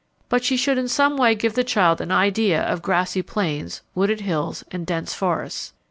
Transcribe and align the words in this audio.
But 0.29 0.43
she 0.43 0.57
should 0.57 0.79
in 0.79 0.87
some 0.87 1.15
way 1.15 1.35
give 1.35 1.53
the 1.53 1.63
child 1.63 2.01
an 2.01 2.11
idea 2.11 2.59
of 2.59 2.81
grassy 2.81 3.21
plains, 3.21 3.83
wooded 3.93 4.21
hills, 4.21 4.63
and 4.71 4.83
dense 4.83 5.13
forests. 5.13 5.73